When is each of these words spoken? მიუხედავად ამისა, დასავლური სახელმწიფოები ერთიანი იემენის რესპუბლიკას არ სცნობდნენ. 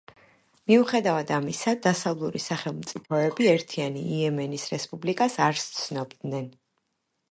მიუხედავად 0.69 1.33
ამისა, 1.35 1.73
დასავლური 1.83 2.43
სახელმწიფოები 2.47 3.53
ერთიანი 3.53 4.09
იემენის 4.19 4.69
რესპუბლიკას 4.75 5.41
არ 5.51 5.67
სცნობდნენ. 5.71 6.55